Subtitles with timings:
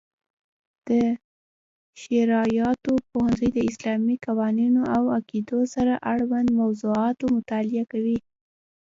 [0.87, 0.89] د
[2.01, 8.17] شرعیاتو پوهنځی د اسلامي قوانینو او عقیدو سره اړوند موضوعاتو مطالعه کوي.